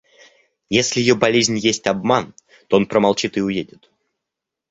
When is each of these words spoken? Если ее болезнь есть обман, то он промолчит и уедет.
Если 0.71 0.99
ее 0.99 1.13
болезнь 1.13 1.59
есть 1.59 1.85
обман, 1.85 2.33
то 2.69 2.77
он 2.77 2.87
промолчит 2.87 3.37
и 3.37 3.41
уедет. 3.43 3.91